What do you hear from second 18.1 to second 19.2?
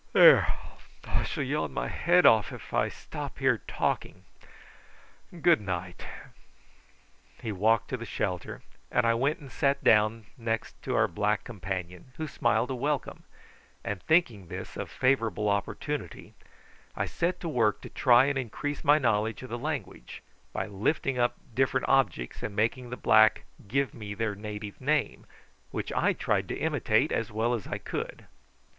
and increase my